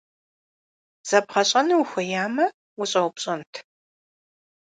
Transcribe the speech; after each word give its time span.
Зэбгъэщӏэну 1.07 1.77
ухуеямэ, 1.81 2.45
ущӏэупщӏэнт. 2.81 3.53